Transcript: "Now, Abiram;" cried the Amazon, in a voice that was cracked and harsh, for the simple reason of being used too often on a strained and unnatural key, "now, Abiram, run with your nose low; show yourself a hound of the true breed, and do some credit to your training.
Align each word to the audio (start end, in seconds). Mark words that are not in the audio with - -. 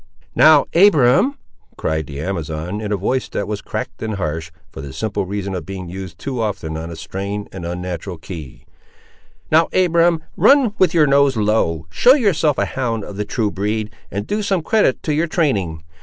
"Now, 0.33 0.65
Abiram;" 0.73 1.37
cried 1.77 2.07
the 2.07 2.19
Amazon, 2.21 2.81
in 2.81 2.91
a 2.91 2.97
voice 2.97 3.29
that 3.29 3.47
was 3.47 3.61
cracked 3.61 4.01
and 4.01 4.15
harsh, 4.15 4.49
for 4.71 4.81
the 4.81 4.93
simple 4.93 5.27
reason 5.27 5.53
of 5.53 5.67
being 5.67 5.89
used 5.89 6.17
too 6.17 6.41
often 6.41 6.75
on 6.75 6.89
a 6.89 6.95
strained 6.95 7.49
and 7.51 7.67
unnatural 7.67 8.17
key, 8.17 8.65
"now, 9.51 9.69
Abiram, 9.75 10.23
run 10.35 10.73
with 10.79 10.95
your 10.95 11.05
nose 11.05 11.37
low; 11.37 11.85
show 11.91 12.15
yourself 12.15 12.57
a 12.57 12.65
hound 12.65 13.03
of 13.03 13.15
the 13.15 13.25
true 13.25 13.51
breed, 13.51 13.93
and 14.09 14.25
do 14.25 14.41
some 14.41 14.63
credit 14.63 15.03
to 15.03 15.13
your 15.13 15.27
training. 15.27 15.83